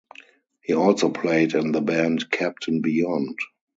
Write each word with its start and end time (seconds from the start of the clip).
He 0.63 0.73
also 0.73 1.09
played 1.11 1.53
in 1.53 1.73
the 1.73 1.79
band 1.81 2.31
Captain 2.31 2.81
Beyond. 2.81 3.37